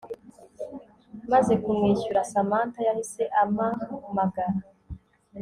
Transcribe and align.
maze 1.31 1.53
kumwishyura 1.63 2.27
Samantha 2.31 2.79
yahise 2.87 3.23
amamagara 3.43 4.53